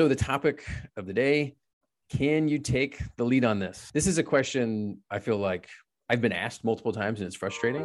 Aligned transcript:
So, 0.00 0.08
the 0.08 0.16
topic 0.16 0.64
of 0.96 1.04
the 1.04 1.12
day 1.12 1.56
can 2.08 2.48
you 2.48 2.58
take 2.58 3.02
the 3.18 3.24
lead 3.24 3.44
on 3.44 3.58
this? 3.58 3.90
This 3.92 4.06
is 4.06 4.16
a 4.16 4.22
question 4.22 5.02
I 5.10 5.18
feel 5.18 5.36
like 5.36 5.68
I've 6.08 6.22
been 6.22 6.32
asked 6.32 6.64
multiple 6.64 6.90
times 6.90 7.20
and 7.20 7.26
it's 7.26 7.36
frustrating. 7.36 7.82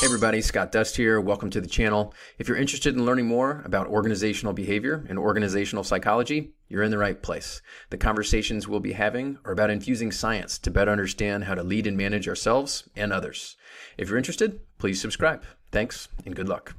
Hey 0.00 0.06
everybody, 0.06 0.42
Scott 0.42 0.72
Dust 0.72 0.96
here. 0.96 1.20
Welcome 1.20 1.50
to 1.50 1.60
the 1.60 1.68
channel. 1.68 2.14
If 2.36 2.48
you're 2.48 2.56
interested 2.56 2.96
in 2.96 3.06
learning 3.06 3.28
more 3.28 3.62
about 3.64 3.86
organizational 3.86 4.54
behavior 4.54 5.06
and 5.08 5.20
organizational 5.20 5.84
psychology, 5.84 6.52
you're 6.68 6.82
in 6.82 6.90
the 6.90 6.98
right 6.98 7.22
place. 7.22 7.62
The 7.90 7.96
conversations 7.96 8.66
we'll 8.66 8.80
be 8.80 8.94
having 8.94 9.38
are 9.44 9.52
about 9.52 9.70
infusing 9.70 10.10
science 10.10 10.58
to 10.58 10.72
better 10.72 10.90
understand 10.90 11.44
how 11.44 11.54
to 11.54 11.62
lead 11.62 11.86
and 11.86 11.96
manage 11.96 12.26
ourselves 12.26 12.88
and 12.96 13.12
others. 13.12 13.56
If 13.96 14.08
you're 14.08 14.18
interested, 14.18 14.58
please 14.78 15.00
subscribe. 15.00 15.44
Thanks 15.70 16.08
and 16.24 16.34
good 16.34 16.48
luck. 16.48 16.74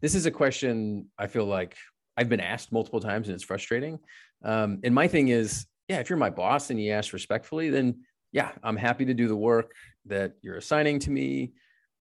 This 0.00 0.14
is 0.14 0.26
a 0.26 0.30
question 0.30 1.06
I 1.18 1.26
feel 1.26 1.46
like 1.46 1.76
I've 2.16 2.28
been 2.28 2.40
asked 2.40 2.72
multiple 2.72 3.00
times 3.00 3.28
and 3.28 3.34
it's 3.34 3.44
frustrating. 3.44 3.98
Um, 4.44 4.80
and 4.84 4.94
my 4.94 5.08
thing 5.08 5.28
is, 5.28 5.66
yeah, 5.88 5.98
if 5.98 6.10
you're 6.10 6.18
my 6.18 6.30
boss 6.30 6.70
and 6.70 6.82
you 6.82 6.92
ask 6.92 7.12
respectfully, 7.12 7.70
then 7.70 8.00
yeah, 8.32 8.52
I'm 8.62 8.76
happy 8.76 9.04
to 9.04 9.14
do 9.14 9.28
the 9.28 9.36
work 9.36 9.72
that 10.06 10.34
you're 10.42 10.56
assigning 10.56 10.98
to 11.00 11.10
me. 11.10 11.52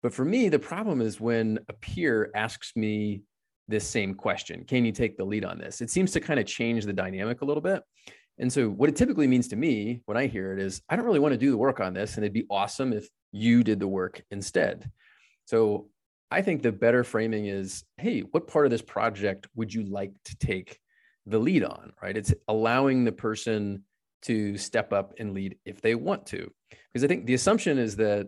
But 0.04 0.14
for 0.14 0.26
me, 0.26 0.50
the 0.50 0.60
problem 0.60 1.02
is 1.02 1.20
when 1.20 1.60
a 1.70 1.74
peer 1.74 2.30
asks 2.36 2.74
me 2.76 3.24
this 3.68 3.88
same 3.88 4.14
question 4.14 4.64
Can 4.66 4.86
you 4.86 4.92
take 4.92 5.18
the 5.18 5.24
lead 5.26 5.46
on 5.46 5.58
this? 5.58 5.82
It 5.82 5.90
seems 5.90 6.12
to 6.12 6.20
kind 6.20 6.40
of 6.40 6.46
change 6.46 6.86
the 6.86 6.94
dynamic 6.94 7.42
a 7.42 7.46
little 7.46 7.62
bit. 7.62 7.82
And 8.40 8.52
so, 8.52 8.70
what 8.70 8.90
it 8.90 8.96
typically 8.96 9.28
means 9.28 9.48
to 9.50 9.56
me 9.56 10.02
when 10.06 10.18
I 10.18 10.28
hear 10.28 10.54
it 10.54 10.60
is, 10.60 10.82
I 10.90 10.96
don't 10.96 11.06
really 11.06 11.20
want 11.20 11.34
to 11.34 11.40
do 11.40 11.52
the 11.52 11.58
work 11.58 11.80
on 11.80 11.94
this. 11.94 12.16
And 12.16 12.24
it'd 12.24 12.34
be 12.34 12.46
awesome 12.50 12.94
if 12.94 13.08
you 13.32 13.64
did 13.64 13.80
the 13.80 13.88
work 13.88 14.24
instead. 14.32 14.90
So, 15.46 15.90
I 16.30 16.42
think 16.42 16.62
the 16.62 16.72
better 16.72 17.04
framing 17.04 17.46
is, 17.46 17.84
hey, 17.98 18.22
what 18.22 18.48
part 18.48 18.66
of 18.66 18.72
this 18.72 18.82
project 18.82 19.48
would 19.56 19.74
you 19.74 19.84
like 19.84 20.12
to 20.26 20.38
take 20.38 20.78
the 21.26 21.40
lead 21.40 21.64
on, 21.64 21.94
right? 22.02 22.18
It's 22.18 22.34
allowing 22.48 23.04
the 23.04 23.12
person 23.12 23.84
to 24.24 24.58
step 24.58 24.92
up 24.92 25.14
and 25.20 25.34
lead 25.34 25.58
if 25.66 25.82
they 25.82 25.96
want 25.96 26.26
to. 26.28 26.52
Because 26.92 27.04
I 27.04 27.08
think 27.08 27.26
the 27.26 27.34
assumption 27.34 27.78
is 27.78 27.96
that 27.98 28.28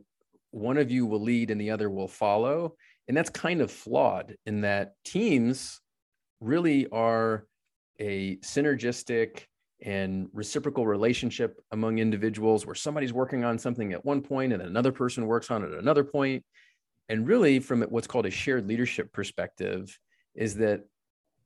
one 0.52 0.78
of 0.78 0.92
you 0.92 1.06
will 1.06 1.22
lead 1.22 1.52
and 1.52 1.60
the 1.60 1.72
other 1.72 1.90
will 1.90 2.08
follow. 2.08 2.76
And 3.08 3.18
that's 3.18 3.30
kind 3.30 3.62
of 3.62 3.72
flawed 3.72 4.36
in 4.45 4.62
that 4.62 4.94
teams 5.04 5.82
really 6.40 6.88
are 6.88 7.48
a 8.00 8.38
synergistic 8.38 9.44
and 9.82 10.28
reciprocal 10.34 10.86
relationship 10.86 11.60
among 11.72 12.00
individuals 12.00 12.66
where 12.66 12.76
somebody's 12.76 13.14
working 13.14 13.44
on 13.44 13.58
something 13.58 13.94
at 13.94 14.06
one 14.06 14.22
point 14.22 14.54
and 14.54 14.62
another 14.62 14.92
person 14.92 15.26
works 15.26 15.52
on 15.52 15.64
it 15.64 15.72
at 15.72 15.80
another 15.80 16.04
point 16.04 16.44
and 17.10 17.28
really, 17.28 17.60
from 17.60 17.82
what's 17.84 18.08
called 18.08 18.28
a 18.28 18.32
shared 18.32 18.68
leadership 18.68 19.12
perspective, 19.12 19.98
is 20.36 20.56
that 20.56 20.82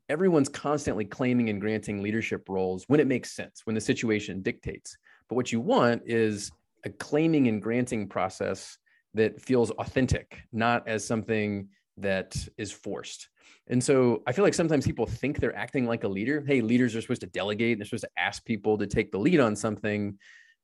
everyone's 0.10 0.50
constantly 0.50 1.06
claiming 1.06 1.50
and 1.50 1.62
granting 1.62 2.04
leadership 2.04 2.48
roles 2.50 2.84
when 2.88 3.00
it 3.00 3.08
makes 3.08 3.32
sense, 3.32 3.62
when 3.64 3.74
the 3.74 3.82
situation 3.82 4.42
dictates. 4.42 4.98
But 5.30 5.36
what 5.36 5.52
you 5.52 5.62
want 5.62 6.04
is 6.06 6.52
a 6.84 6.90
claiming 6.90 7.48
and 7.48 7.62
granting 7.62 8.08
process 8.08 8.78
that 9.14 9.42
feels 9.42 9.72
authentic, 9.72 10.42
not 10.52 10.88
as 10.88 11.06
something 11.06 11.70
that 11.98 12.36
is 12.58 12.72
forced. 12.72 13.30
And 13.68 13.82
so 13.82 14.24
I 14.28 14.34
feel 14.34 14.44
like 14.44 14.54
sometimes 14.54 14.86
people 14.86 15.06
think 15.06 15.40
they're 15.40 15.56
acting 15.56 15.86
like 15.86 16.04
a 16.04 16.08
leader. 16.08 16.44
Hey, 16.46 16.60
leaders 16.60 16.96
are 16.96 17.02
supposed 17.02 17.22
to 17.22 17.28
delegate, 17.28 17.78
they're 17.78 17.86
supposed 17.86 18.04
to 18.04 18.22
ask 18.22 18.44
people 18.44 18.78
to 18.78 18.88
take 18.88 19.12
the 19.12 19.20
lead 19.20 19.40
on 19.40 19.56
something. 19.56 20.18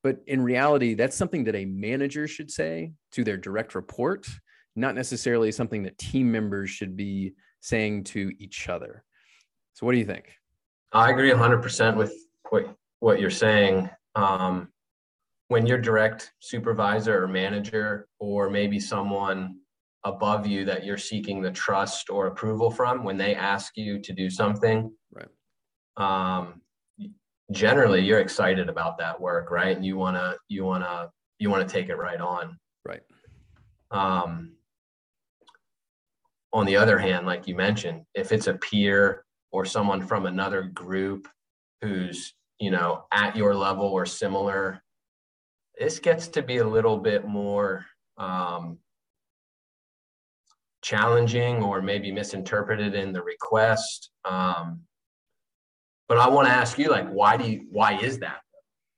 But 0.04 0.18
in 0.28 0.42
reality, 0.42 0.94
that's 0.96 1.16
something 1.16 1.44
that 1.46 1.56
a 1.56 1.66
manager 1.66 2.28
should 2.28 2.52
say 2.52 2.94
to 3.12 3.24
their 3.24 3.38
direct 3.38 3.76
report 3.76 4.28
not 4.80 4.96
necessarily 4.96 5.52
something 5.52 5.84
that 5.84 5.98
team 5.98 6.32
members 6.32 6.70
should 6.70 6.96
be 6.96 7.34
saying 7.62 8.06
to 8.06 8.32
each 8.40 8.70
other. 8.70 9.04
So, 9.74 9.86
what 9.86 9.92
do 9.92 9.98
you 9.98 10.06
think? 10.06 10.32
I 10.92 11.12
agree 11.12 11.30
100% 11.32 11.96
with 11.96 12.14
what, 12.50 12.76
what 13.00 13.20
you're 13.20 13.30
saying. 13.30 13.90
Um, 14.16 14.70
when 15.50 15.66
your 15.66 15.78
direct 15.78 16.32
supervisor 16.40 17.24
or 17.24 17.28
manager, 17.28 18.08
or 18.20 18.50
maybe 18.50 18.80
someone 18.80 19.58
above 20.06 20.48
you 20.48 20.64
that 20.66 20.86
you're 20.86 20.98
seeking 20.98 21.42
the 21.42 21.52
trust 21.52 22.10
or 22.10 22.28
approval 22.28 22.72
from, 22.72 23.04
when 23.04 23.18
they 23.18 23.36
ask 23.36 23.76
you 23.76 24.00
to 24.00 24.14
do 24.14 24.30
something, 24.30 24.92
right? 25.12 25.28
Um, 25.98 26.62
generally, 27.52 28.02
you're 28.02 28.20
excited 28.20 28.70
about 28.70 28.98
that 29.00 29.20
work, 29.20 29.52
right? 29.52 29.76
And 29.76 29.86
you 29.86 29.98
wanna 29.98 30.36
you 30.48 30.64
wanna 30.64 31.10
you 31.40 31.50
wanna 31.50 31.68
take 31.68 31.90
it 31.90 31.96
right 31.96 32.22
on, 32.22 32.58
right? 32.86 33.02
Um, 33.92 34.54
on 36.52 36.66
the 36.66 36.76
other 36.76 36.98
hand, 36.98 37.26
like 37.26 37.48
you 37.48 37.56
mentioned, 37.56 38.04
if 38.14 38.32
it's 38.32 38.48
a 38.48 38.56
peer 38.56 39.24
or 39.52 39.66
someone 39.66 40.02
from 40.06 40.26
another 40.26 40.64
group 40.64 41.28
who's, 41.82 42.34
you 42.60 42.72
know, 42.72 43.06
at 43.12 43.36
your 43.36 43.56
level 43.56 43.86
or 43.86 44.06
similar, 44.06 44.82
this 45.78 46.00
gets 46.00 46.28
to 46.30 46.42
be 46.42 46.58
a 46.58 46.68
little 46.68 46.98
bit 46.98 47.26
more 47.26 47.86
um, 48.18 48.78
challenging 50.82 51.64
or 51.64 51.82
maybe 51.82 52.12
misinterpreted 52.12 52.96
in 52.96 53.14
the 53.14 53.22
request. 53.22 54.10
Um, 54.26 54.82
but 56.08 56.18
I 56.18 56.28
want 56.28 56.48
to 56.48 56.54
ask 56.54 56.78
you, 56.78 56.90
like, 56.90 57.08
why 57.10 57.38
do 57.38 57.50
you, 57.50 57.68
why 57.70 58.00
is 58.00 58.20
that? 58.20 58.42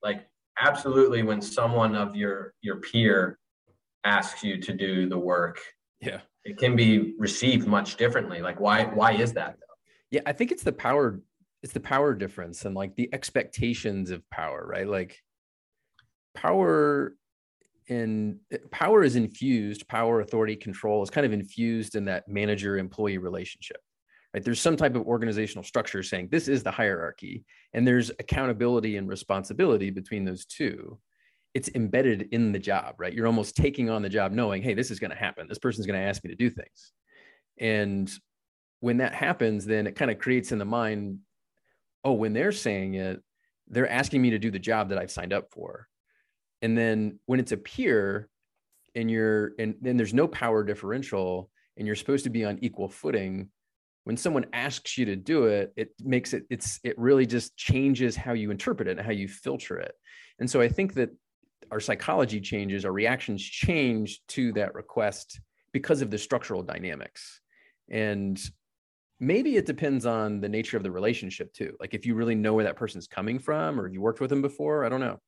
Like, 0.02 0.26
absolutely, 0.60 1.24
when 1.24 1.42
someone 1.42 1.96
of 1.96 2.16
your 2.16 2.54
your 2.62 2.78
peer 2.78 3.38
asks 4.06 4.44
you 4.44 4.58
to 4.62 4.74
do 4.74 5.08
the 5.10 5.18
work, 5.18 5.60
yeah, 6.00 6.22
it 6.44 6.58
can 6.58 6.76
be 6.76 7.14
received 7.18 7.68
much 7.68 7.96
differently. 7.98 8.42
Like 8.42 8.60
why 8.60 8.86
why 8.86 9.14
is 9.14 9.34
that? 9.34 9.58
Yeah, 10.10 10.22
I 10.26 10.34
think 10.34 10.52
it's 10.52 10.64
the 10.64 10.72
power 10.72 11.22
it's 11.64 11.74
the 11.74 11.80
power 11.80 12.16
difference 12.16 12.66
and 12.66 12.76
like 12.76 12.96
the 12.96 13.10
expectations 13.14 14.10
of 14.10 14.28
power, 14.32 14.66
right? 14.68 14.88
Like 14.88 15.20
power 16.34 17.16
in 17.88 18.40
power 18.72 19.04
is 19.04 19.16
infused, 19.16 19.88
power, 19.88 20.22
authority, 20.22 20.56
control 20.56 21.04
is 21.04 21.10
kind 21.10 21.26
of 21.26 21.34
infused 21.34 21.96
in 21.96 22.06
that 22.06 22.28
manager 22.28 22.78
employee 22.78 23.18
relationship. 23.18 23.78
Right? 24.34 24.44
There's 24.44 24.62
some 24.62 24.78
type 24.78 24.96
of 24.96 25.06
organizational 25.06 25.64
structure 25.64 26.02
saying 26.02 26.30
this 26.32 26.48
is 26.48 26.64
the 26.64 26.72
hierarchy 26.72 27.44
and 27.74 27.86
there's 27.86 28.10
accountability 28.12 28.96
and 28.98 29.08
responsibility 29.08 29.90
between 29.90 30.24
those 30.24 30.46
two 30.46 30.98
it's 31.54 31.70
embedded 31.76 32.30
in 32.32 32.52
the 32.52 32.60
job, 32.60 32.96
right? 32.98 33.14
You're 33.14 33.28
almost 33.28 33.56
taking 33.56 33.90
on 33.90 34.02
the 34.02 34.10
job 34.10 34.32
knowing, 34.32 34.62
hey, 34.62 34.74
this 34.74 34.92
is 34.92 35.00
going 35.00 35.12
to 35.12 35.18
happen. 35.18 35.48
This 35.48 35.60
person's 35.60 35.86
going 35.86 36.00
to 36.00 36.06
ask 36.06 36.24
me 36.24 36.30
to 36.30 36.36
do 36.36 36.50
things. 36.50 36.94
And 37.60 38.12
when 38.80 38.98
that 38.98 39.14
happens, 39.14 39.66
then 39.66 39.86
it 39.86 39.96
kind 39.96 40.12
of 40.12 40.20
creates 40.20 40.52
in 40.52 40.60
the 40.60 40.66
mind, 40.66 41.20
oh, 42.04 42.14
when 42.14 42.34
they're 42.34 42.52
saying 42.52 42.96
it, 42.96 43.22
they're 43.68 43.90
asking 43.90 44.22
me 44.22 44.32
to 44.32 44.40
do 44.40 44.52
the 44.52 44.60
job 44.60 44.90
that 44.90 44.98
I've 44.98 45.12
signed 45.12 45.34
up 45.34 45.52
for. 45.52 45.88
And 46.62 46.78
then 46.78 47.20
when 47.26 47.40
it's 47.40 47.52
a 47.52 47.58
peer 47.58 48.30
and 48.96 49.10
you're 49.10 49.54
and 49.58 49.76
then 49.82 49.98
there's 49.98 50.14
no 50.14 50.28
power 50.28 50.64
differential 50.64 51.50
and 51.78 51.88
you're 51.88 51.96
supposed 51.96 52.26
to 52.26 52.30
be 52.30 52.46
on 52.46 52.60
equal 52.62 52.90
footing, 52.90 53.50
when 54.04 54.18
someone 54.18 54.46
asks 54.54 54.98
you 54.98 55.06
to 55.06 55.16
do 55.16 55.46
it, 55.46 55.74
it 55.76 55.90
makes 56.04 56.34
it 56.34 56.44
it's 56.50 56.80
it 56.84 56.98
really 56.98 57.26
just 57.26 57.56
changes 57.56 58.16
how 58.16 58.34
you 58.34 58.52
interpret 58.52 58.88
it 58.88 58.98
and 58.98 59.06
how 59.06 59.12
you 59.12 59.28
filter 59.28 59.78
it. 59.78 59.94
And 60.40 60.50
so 60.50 60.60
I 60.60 60.68
think 60.68 60.96
that 60.96 61.10
our 61.72 61.80
psychology 61.80 62.42
changes, 62.42 62.86
our 62.86 62.92
reactions 62.92 63.42
change 63.42 64.22
to 64.28 64.52
that 64.54 64.76
request 64.76 65.40
because 65.72 66.02
of 66.02 66.12
the 66.12 66.18
structural 66.18 66.62
dynamics. 66.62 67.42
And 67.90 68.40
maybe 69.20 69.56
it 69.56 69.66
depends 69.66 70.06
on 70.06 70.42
the 70.42 70.50
nature 70.50 70.76
of 70.76 70.84
the 70.84 70.92
relationship 70.92 71.54
too. 71.54 71.76
Like 71.80 71.94
if 71.94 72.06
you 72.06 72.16
really 72.16 72.36
know 72.36 72.54
where 72.54 72.66
that 72.66 72.76
person's 72.76 73.08
coming 73.08 73.40
from 73.40 73.80
or 73.80 73.88
you 73.88 74.02
worked 74.02 74.20
with 74.20 74.30
them 74.30 74.42
before, 74.42 74.84
I 74.84 74.90
don't 74.90 75.00
know. 75.00 75.20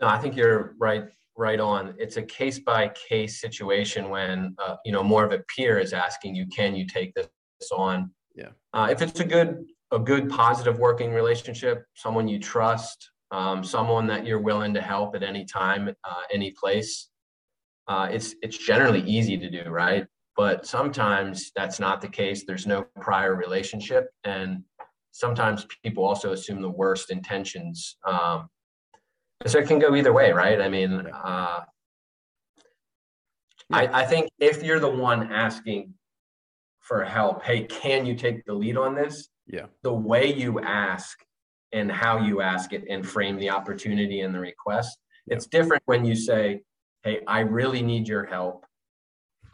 No, 0.00 0.08
I 0.08 0.18
think 0.18 0.36
you're 0.36 0.74
right 0.78 1.04
right 1.36 1.60
on. 1.60 1.94
It's 1.98 2.16
a 2.16 2.22
case 2.22 2.58
by 2.58 2.90
case 3.08 3.40
situation 3.40 4.08
when 4.08 4.54
uh, 4.58 4.76
you 4.84 4.92
know 4.92 5.02
more 5.02 5.24
of 5.24 5.32
a 5.32 5.40
peer 5.54 5.78
is 5.78 5.92
asking 5.92 6.34
you, 6.34 6.46
"Can 6.46 6.74
you 6.74 6.86
take 6.86 7.14
this 7.14 7.28
on?" 7.70 8.10
Yeah. 8.34 8.48
Uh, 8.72 8.88
if 8.90 9.02
it's 9.02 9.20
a 9.20 9.24
good 9.24 9.66
a 9.92 9.98
good 9.98 10.30
positive 10.30 10.78
working 10.78 11.12
relationship, 11.12 11.84
someone 11.94 12.28
you 12.28 12.38
trust, 12.38 13.10
um, 13.30 13.62
someone 13.64 14.06
that 14.08 14.26
you're 14.26 14.40
willing 14.40 14.74
to 14.74 14.80
help 14.80 15.14
at 15.14 15.22
any 15.22 15.44
time, 15.44 15.88
uh, 16.04 16.22
any 16.32 16.50
place. 16.50 17.08
Uh, 17.88 18.08
it's 18.10 18.34
it's 18.42 18.56
generally 18.58 19.02
easy 19.02 19.36
to 19.36 19.50
do, 19.50 19.68
right? 19.68 20.06
But 20.36 20.66
sometimes 20.66 21.50
that's 21.56 21.80
not 21.80 22.00
the 22.00 22.08
case. 22.08 22.44
There's 22.46 22.66
no 22.66 22.86
prior 23.00 23.34
relationship, 23.34 24.08
and 24.24 24.62
sometimes 25.12 25.66
people 25.82 26.04
also 26.04 26.32
assume 26.32 26.62
the 26.62 26.70
worst 26.70 27.10
intentions. 27.10 27.96
Um, 28.06 28.48
so 29.46 29.58
it 29.58 29.66
can 29.66 29.78
go 29.78 29.94
either 29.96 30.12
way, 30.12 30.32
right? 30.32 30.60
I 30.60 30.68
mean, 30.68 31.06
uh, 31.12 31.60
I, 33.72 33.86
I 34.02 34.04
think 34.04 34.28
if 34.38 34.62
you're 34.62 34.80
the 34.80 34.88
one 34.88 35.32
asking 35.32 35.94
for 36.80 37.04
help, 37.04 37.42
hey, 37.42 37.64
can 37.64 38.04
you 38.04 38.14
take 38.14 38.44
the 38.44 38.52
lead 38.52 38.76
on 38.76 38.94
this? 38.94 39.28
Yeah. 39.46 39.66
The 39.82 39.94
way 39.94 40.32
you 40.32 40.60
ask 40.60 41.18
and 41.72 41.90
how 41.90 42.18
you 42.18 42.40
ask 42.40 42.72
it 42.72 42.84
and 42.88 43.06
frame 43.06 43.38
the 43.38 43.50
opportunity 43.50 44.20
and 44.20 44.34
the 44.34 44.40
request. 44.40 44.98
It's 45.26 45.46
different 45.46 45.82
when 45.86 46.04
you 46.04 46.14
say, 46.14 46.62
Hey, 47.02 47.20
I 47.26 47.40
really 47.40 47.82
need 47.82 48.06
your 48.06 48.24
help. 48.24 48.66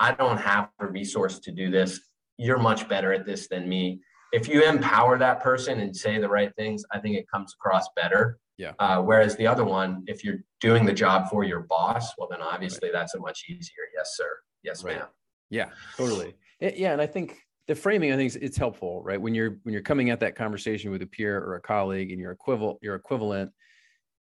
I 0.00 0.12
don't 0.12 0.38
have 0.38 0.68
a 0.80 0.86
resource 0.86 1.38
to 1.40 1.52
do 1.52 1.70
this. 1.70 2.00
you're 2.38 2.58
much 2.58 2.88
better 2.88 3.12
at 3.12 3.24
this 3.24 3.48
than 3.48 3.68
me. 3.68 4.00
If 4.32 4.48
you 4.48 4.62
empower 4.62 5.16
that 5.18 5.40
person 5.40 5.80
and 5.80 5.96
say 5.96 6.18
the 6.18 6.28
right 6.28 6.52
things, 6.56 6.84
I 6.92 6.98
think 6.98 7.16
it 7.16 7.26
comes 7.32 7.54
across 7.54 7.86
better. 7.96 8.38
Yeah. 8.58 8.72
Uh, 8.78 9.00
whereas 9.00 9.36
the 9.36 9.46
other 9.46 9.64
one, 9.64 10.02
if 10.06 10.24
you're 10.24 10.40
doing 10.60 10.84
the 10.84 10.92
job 10.92 11.30
for 11.30 11.44
your 11.44 11.60
boss, 11.60 12.12
well, 12.18 12.28
then 12.28 12.42
obviously 12.42 12.88
right. 12.88 12.98
that's 12.98 13.14
a 13.14 13.20
much 13.20 13.44
easier 13.48 13.84
yes, 13.96 14.12
sir. 14.16 14.28
Yes, 14.62 14.84
right. 14.84 14.96
ma'am. 14.98 15.06
Yeah, 15.50 15.68
totally. 15.96 16.34
Yeah, 16.60 16.92
and 16.92 17.00
I 17.00 17.06
think 17.06 17.38
the 17.66 17.74
framing, 17.74 18.12
I 18.12 18.16
think 18.16 18.34
it's 18.36 18.56
helpful, 18.56 19.02
right? 19.02 19.20
When 19.20 19.34
you're 19.34 19.58
when 19.62 19.72
you're 19.72 19.82
coming 19.82 20.10
at 20.10 20.20
that 20.20 20.36
conversation 20.36 20.90
with 20.90 21.02
a 21.02 21.06
peer 21.06 21.38
or 21.38 21.56
a 21.56 21.60
colleague, 21.60 22.12
and 22.12 22.20
your 22.20 22.32
equivalent, 22.32 22.78
your 22.80 22.94
equivalent, 22.94 23.50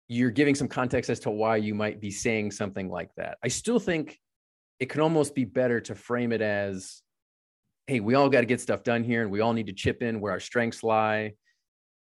you're 0.08 0.32
giving 0.32 0.56
some 0.56 0.68
context 0.68 1.10
as 1.10 1.20
to 1.22 1.32
why 1.32 1.56
you 1.56 1.74
might 1.74 2.02
be 2.02 2.12
saying 2.12 2.52
something 2.52 2.90
like 2.90 3.10
that. 3.16 3.38
I 3.44 3.48
still 3.48 3.80
think 3.80 4.20
it 4.80 4.90
can 4.90 5.02
almost 5.02 5.34
be 5.34 5.46
better 5.46 5.80
to 5.82 5.96
frame 5.96 6.34
it 6.34 6.42
as, 6.42 7.02
"Hey, 7.88 8.02
we 8.02 8.16
all 8.16 8.30
got 8.30 8.42
to 8.42 8.46
get 8.46 8.60
stuff 8.60 8.84
done 8.84 9.04
here, 9.04 9.22
and 9.22 9.32
we 9.32 9.40
all 9.40 9.54
need 9.54 9.68
to 9.68 9.74
chip 9.74 10.02
in 10.02 10.20
where 10.20 10.34
our 10.34 10.40
strengths 10.40 10.84
lie." 10.84 11.34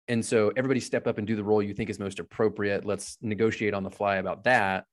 And 0.06 0.24
so 0.24 0.52
everybody 0.56 0.80
step 0.80 1.06
up 1.06 1.18
and 1.18 1.26
do 1.26 1.36
the 1.36 1.44
role 1.44 1.62
you 1.62 1.74
think 1.74 1.90
is 1.90 1.98
most 1.98 2.18
appropriate. 2.18 2.84
Let's 2.84 3.18
negotiate 3.20 3.74
on 3.74 3.82
the 3.82 3.90
fly 3.90 4.16
about 4.16 4.44
that 4.44 4.84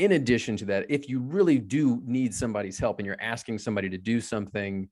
in 0.00 0.12
addition 0.12 0.56
to 0.56 0.64
that, 0.64 0.86
if 0.88 1.10
you 1.10 1.20
really 1.20 1.58
do 1.58 2.00
need 2.06 2.34
somebody's 2.34 2.78
help 2.78 2.98
and 2.98 3.06
you're 3.06 3.20
asking 3.20 3.58
somebody 3.58 3.90
to 3.90 3.98
do 3.98 4.18
something, 4.18 4.88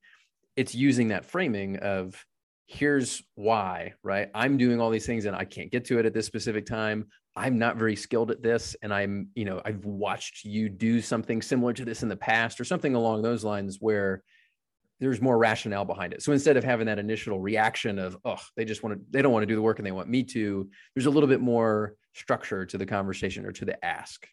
it's 0.55 0.75
using 0.75 1.09
that 1.09 1.25
framing 1.25 1.79
of 1.79 2.23
here's 2.67 3.23
why, 3.35 3.95
right? 4.03 4.29
I'm 4.35 4.59
doing 4.59 4.83
all 4.83 4.91
these 4.91 5.07
things 5.07 5.25
and 5.25 5.35
I 5.35 5.47
can't 5.47 5.73
get 5.73 5.87
to 5.87 5.99
it 5.99 6.05
at 6.05 6.13
this 6.13 6.27
specific 6.27 6.67
time. 6.67 7.07
I'm 7.35 7.59
not 7.59 7.79
very 7.79 7.97
skilled 7.97 8.31
at 8.31 8.43
this. 8.43 8.77
And 8.83 8.93
I'm, 8.93 9.29
you 9.35 9.47
know, 9.47 9.63
I've 9.65 9.87
watched 9.87 10.45
you 10.45 10.69
do 10.69 11.01
something 11.01 11.41
similar 11.41 11.73
to 11.73 11.87
this 11.87 12.03
in 12.03 12.11
the 12.11 12.17
past 12.17 12.61
or 12.61 12.65
something 12.65 12.95
along 12.95 13.23
those 13.23 13.45
lines 13.45 13.79
where 13.81 14.23
there's 15.01 15.23
more 15.23 15.39
rationale 15.39 15.87
behind 15.87 16.13
it. 16.13 16.23
So 16.23 16.33
instead 16.33 16.59
of 16.59 16.65
having 16.65 16.85
that 16.87 16.99
initial 16.99 17.41
reaction 17.41 17.99
of, 17.99 18.19
oh, 18.27 18.41
they 18.57 18.67
just 18.67 18.83
want 18.83 18.97
to, 18.97 19.05
they 19.09 19.23
don't 19.23 19.33
want 19.33 19.45
to 19.45 19.47
do 19.47 19.57
the 19.57 19.63
work 19.63 19.79
and 19.79 19.87
they 19.87 19.93
want 19.93 20.11
me 20.11 20.23
to, 20.25 20.69
there's 20.95 21.07
a 21.07 21.11
little 21.11 21.29
bit 21.31 21.41
more 21.41 21.95
structure 22.13 22.67
to 22.67 22.77
the 22.77 22.85
conversation 22.85 23.47
or 23.47 23.53
to 23.53 23.65
the 23.65 23.83
ask. 23.83 24.27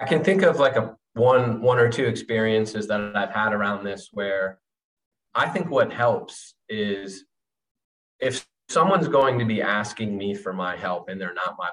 I 0.00 0.06
can 0.06 0.22
think 0.22 0.42
of 0.42 0.58
like 0.58 0.76
a 0.76 0.96
one 1.14 1.60
one 1.60 1.78
or 1.78 1.90
two 1.90 2.04
experiences 2.04 2.86
that 2.88 3.16
I've 3.16 3.30
had 3.30 3.52
around 3.52 3.84
this 3.84 4.10
where 4.12 4.60
I 5.34 5.48
think 5.48 5.70
what 5.70 5.92
helps 5.92 6.54
is 6.68 7.24
if 8.20 8.46
someone's 8.68 9.08
going 9.08 9.38
to 9.38 9.44
be 9.44 9.62
asking 9.62 10.16
me 10.16 10.34
for 10.34 10.52
my 10.52 10.76
help 10.76 11.08
and 11.08 11.20
they're 11.20 11.34
not 11.34 11.56
my 11.58 11.70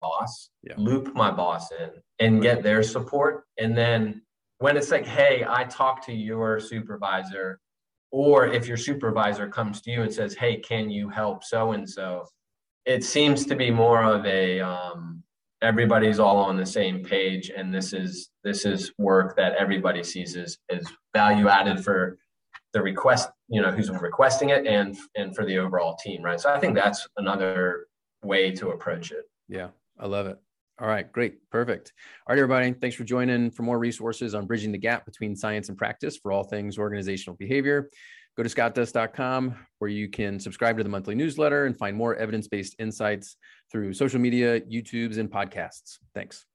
boss, 0.00 0.50
yeah. 0.62 0.74
loop 0.76 1.14
my 1.14 1.30
boss 1.30 1.70
in 1.72 1.90
and 2.18 2.42
get 2.42 2.62
their 2.62 2.82
support. 2.82 3.44
And 3.58 3.76
then 3.76 4.22
when 4.58 4.76
it's 4.76 4.90
like, 4.90 5.06
hey, 5.06 5.44
I 5.48 5.64
talked 5.64 6.04
to 6.06 6.12
your 6.12 6.60
supervisor, 6.60 7.60
or 8.10 8.46
if 8.46 8.68
your 8.68 8.76
supervisor 8.76 9.48
comes 9.48 9.80
to 9.82 9.90
you 9.90 10.02
and 10.02 10.12
says, 10.12 10.34
hey, 10.34 10.58
can 10.58 10.90
you 10.90 11.08
help 11.08 11.42
so 11.42 11.72
and 11.72 11.88
so? 11.88 12.26
It 12.84 13.02
seems 13.02 13.46
to 13.46 13.56
be 13.56 13.70
more 13.70 14.04
of 14.04 14.26
a 14.26 14.60
um, 14.60 15.22
everybody's 15.62 16.18
all 16.18 16.36
on 16.36 16.56
the 16.56 16.66
same 16.66 17.02
page 17.02 17.50
and 17.56 17.72
this 17.72 17.92
is 17.92 18.30
this 18.42 18.64
is 18.64 18.92
work 18.98 19.36
that 19.36 19.54
everybody 19.56 20.02
sees 20.02 20.36
as, 20.36 20.58
as 20.70 20.84
value 21.14 21.48
added 21.48 21.82
for 21.82 22.18
the 22.72 22.82
request 22.82 23.30
you 23.48 23.62
know 23.62 23.70
who's 23.70 23.90
requesting 23.90 24.50
it 24.50 24.66
and 24.66 24.96
and 25.16 25.34
for 25.34 25.44
the 25.46 25.58
overall 25.58 25.96
team 25.96 26.22
right? 26.22 26.40
So 26.40 26.52
i 26.52 26.58
think 26.58 26.74
that's 26.74 27.06
another 27.16 27.86
way 28.22 28.50
to 28.52 28.70
approach 28.70 29.10
it. 29.10 29.24
Yeah 29.48 29.68
i 29.98 30.06
love 30.06 30.26
it. 30.26 30.38
All 30.80 30.88
right 30.88 31.10
great 31.10 31.48
perfect. 31.50 31.92
All 32.26 32.34
right 32.34 32.38
everybody 32.38 32.72
thanks 32.72 32.96
for 32.96 33.04
joining. 33.04 33.50
For 33.50 33.62
more 33.62 33.78
resources 33.78 34.34
on 34.34 34.46
bridging 34.46 34.72
the 34.72 34.78
gap 34.78 35.06
between 35.06 35.36
science 35.36 35.68
and 35.68 35.78
practice 35.78 36.16
for 36.16 36.32
all 36.32 36.44
things 36.44 36.78
organizational 36.78 37.36
behavior 37.36 37.90
go 38.36 38.42
to 38.42 38.48
scottdust.com 38.48 39.56
where 39.78 39.90
you 39.90 40.08
can 40.08 40.40
subscribe 40.40 40.76
to 40.76 40.82
the 40.82 40.88
monthly 40.88 41.14
newsletter 41.14 41.66
and 41.66 41.76
find 41.76 41.96
more 41.96 42.16
evidence-based 42.16 42.76
insights 42.78 43.36
through 43.70 43.92
social 43.92 44.20
media, 44.20 44.60
YouTubes, 44.60 45.18
and 45.18 45.30
podcasts. 45.30 45.98
Thanks. 46.14 46.46